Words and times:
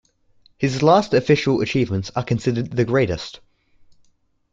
His 0.57 0.81
last 0.81 1.13
official 1.13 1.61
achievements 1.61 2.09
are 2.15 2.23
considered 2.23 2.71
the 2.71 2.85
greatest. 2.85 3.39